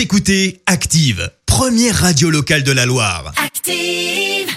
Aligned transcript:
Vous 0.00 0.04
écoutez 0.04 0.62
Active, 0.64 1.30
première 1.44 1.94
radio 1.94 2.30
locale 2.30 2.62
de 2.62 2.72
la 2.72 2.86
Loire. 2.86 3.34
Active. 3.36 4.48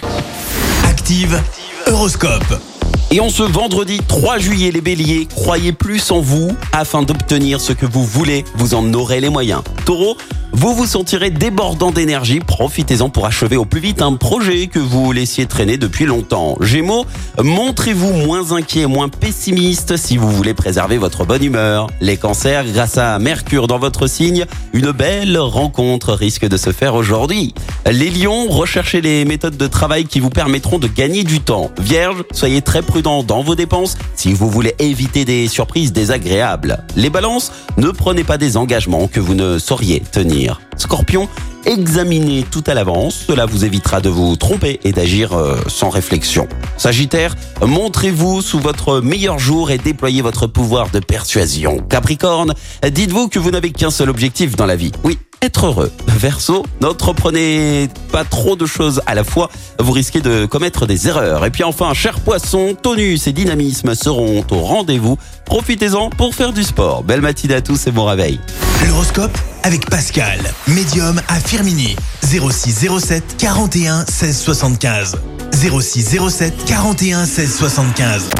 Active, 0.86 1.38
Horoscope. 1.86 2.62
Et 3.10 3.20
en 3.20 3.28
ce 3.28 3.42
vendredi 3.42 4.00
3 4.08 4.38
juillet, 4.38 4.70
les 4.70 4.80
béliers, 4.80 5.26
croyez 5.26 5.74
plus 5.74 6.10
en 6.10 6.22
vous 6.22 6.56
afin 6.72 7.02
d'obtenir 7.02 7.60
ce 7.60 7.74
que 7.74 7.84
vous 7.84 8.06
voulez, 8.06 8.46
vous 8.54 8.72
en 8.72 8.90
aurez 8.94 9.20
les 9.20 9.28
moyens. 9.28 9.60
Taureau, 9.84 10.16
vous 10.56 10.72
vous 10.72 10.86
sentirez 10.86 11.30
débordant 11.30 11.90
d'énergie, 11.90 12.38
profitez-en 12.38 13.10
pour 13.10 13.26
achever 13.26 13.56
au 13.56 13.64
plus 13.64 13.80
vite 13.80 14.00
un 14.00 14.14
projet 14.14 14.68
que 14.68 14.78
vous 14.78 15.10
laissiez 15.10 15.46
traîner 15.46 15.78
depuis 15.78 16.04
longtemps. 16.04 16.56
Gémeaux, 16.60 17.06
montrez-vous 17.42 18.12
moins 18.12 18.52
inquiet 18.52 18.82
et 18.82 18.86
moins 18.86 19.08
pessimiste 19.08 19.96
si 19.96 20.16
vous 20.16 20.30
voulez 20.30 20.54
préserver 20.54 20.96
votre 20.96 21.24
bonne 21.24 21.42
humeur. 21.42 21.88
Les 22.00 22.16
cancers, 22.16 22.64
grâce 22.66 22.98
à 22.98 23.18
Mercure 23.18 23.66
dans 23.66 23.80
votre 23.80 24.06
signe, 24.06 24.46
une 24.72 24.92
belle 24.92 25.36
rencontre 25.38 26.12
risque 26.12 26.46
de 26.46 26.56
se 26.56 26.70
faire 26.70 26.94
aujourd'hui. 26.94 27.52
Les 27.90 28.08
lions, 28.08 28.48
recherchez 28.48 29.02
les 29.02 29.26
méthodes 29.26 29.58
de 29.58 29.66
travail 29.66 30.06
qui 30.06 30.18
vous 30.18 30.30
permettront 30.30 30.78
de 30.78 30.88
gagner 30.88 31.22
du 31.22 31.40
temps. 31.40 31.70
Vierge, 31.78 32.24
soyez 32.32 32.62
très 32.62 32.80
prudent 32.80 33.22
dans 33.22 33.42
vos 33.42 33.54
dépenses 33.54 33.98
si 34.16 34.32
vous 34.32 34.48
voulez 34.48 34.74
éviter 34.78 35.26
des 35.26 35.48
surprises 35.48 35.92
désagréables. 35.92 36.78
Les 36.96 37.10
balances, 37.10 37.52
ne 37.76 37.90
prenez 37.90 38.24
pas 38.24 38.38
des 38.38 38.56
engagements 38.56 39.06
que 39.06 39.20
vous 39.20 39.34
ne 39.34 39.58
sauriez 39.58 40.00
tenir. 40.00 40.62
Scorpion, 40.78 41.28
examinez 41.66 42.46
tout 42.50 42.64
à 42.66 42.72
l'avance, 42.72 43.24
cela 43.26 43.44
vous 43.44 43.66
évitera 43.66 44.00
de 44.00 44.08
vous 44.08 44.34
tromper 44.36 44.80
et 44.84 44.92
d'agir 44.92 45.34
euh, 45.34 45.60
sans 45.68 45.90
réflexion. 45.90 46.48
Sagittaire, 46.78 47.36
montrez-vous 47.60 48.40
sous 48.40 48.60
votre 48.60 49.02
meilleur 49.02 49.38
jour 49.38 49.70
et 49.70 49.76
déployez 49.76 50.22
votre 50.22 50.46
pouvoir 50.46 50.88
de 50.90 51.00
persuasion. 51.00 51.78
Capricorne, 51.90 52.54
dites-vous 52.90 53.28
que 53.28 53.38
vous 53.38 53.50
n'avez 53.50 53.72
qu'un 53.72 53.90
seul 53.90 54.08
objectif 54.08 54.56
dans 54.56 54.66
la 54.66 54.76
vie. 54.76 54.92
Oui, 55.04 55.18
être 55.44 55.66
heureux. 55.66 55.92
Verseau, 56.06 56.64
n'entreprenez 56.80 57.88
pas 58.10 58.24
trop 58.24 58.56
de 58.56 58.64
choses 58.64 59.02
à 59.06 59.14
la 59.14 59.24
fois, 59.24 59.50
vous 59.78 59.92
risquez 59.92 60.20
de 60.20 60.46
commettre 60.46 60.86
des 60.86 61.06
erreurs. 61.06 61.44
Et 61.44 61.50
puis 61.50 61.64
enfin, 61.64 61.92
cher 61.92 62.20
poisson, 62.20 62.74
tonus 62.80 63.26
et 63.26 63.32
dynamisme 63.32 63.94
seront 63.94 64.44
au 64.50 64.60
rendez-vous. 64.60 65.18
Profitez-en 65.44 66.08
pour 66.10 66.34
faire 66.34 66.52
du 66.52 66.62
sport. 66.62 67.04
Belle 67.04 67.20
matinée 67.20 67.54
à 67.54 67.60
tous 67.60 67.86
et 67.86 67.90
bon 67.90 68.06
réveil. 68.06 68.40
L'horoscope 68.88 69.36
avec 69.62 69.88
Pascal, 69.90 70.40
médium 70.66 71.20
à 71.28 71.38
Firmini. 71.38 71.94
06 72.22 72.88
07 72.98 73.36
41 73.38 74.06
16 74.06 74.38
75. 74.38 75.16
06 75.52 76.16
07 76.30 76.64
41 76.64 77.26
16 77.26 77.56
75. 77.56 78.30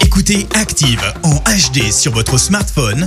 Écoutez 0.00 0.46
Active 0.54 1.02
en 1.22 1.34
HD 1.36 1.92
sur 1.92 2.12
votre 2.12 2.38
smartphone, 2.38 3.06